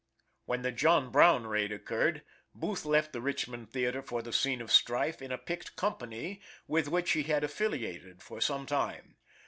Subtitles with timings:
[0.45, 2.23] When the John Brown raid occured,
[2.55, 6.87] Booth left the Richmond Theater for the scene of strife in a picked company with
[6.87, 9.17] which he had affiliated for some time.